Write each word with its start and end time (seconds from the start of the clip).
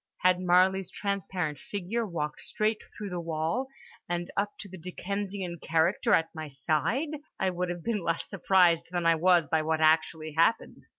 Had 0.21 0.39
Marley's 0.41 0.89
transparent 0.89 1.59
figure 1.59 2.07
walked 2.07 2.41
straight 2.41 2.79
through 2.97 3.11
the 3.11 3.19
wall 3.19 3.67
and 4.09 4.31
up 4.35 4.53
to 4.61 4.67
the 4.67 4.75
Dickensian 4.79 5.59
character 5.61 6.15
at 6.15 6.29
my 6.33 6.47
side, 6.47 7.09
I 7.39 7.51
would 7.51 7.69
have 7.69 7.83
been 7.83 8.01
less 8.03 8.27
surprised 8.27 8.87
than 8.89 9.05
I 9.05 9.13
was 9.13 9.47
by 9.47 9.61
what 9.61 9.79
actually 9.79 10.31
happened. 10.35 10.85